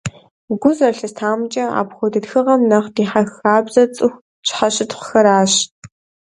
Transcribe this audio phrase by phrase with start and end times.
[0.61, 5.55] Гу зэрылъыстамкӀэ, апхуэдэ тхыгъэхэм нэхъ дихьэх хабзэр цӀыху щхьэщытхъухэрщ.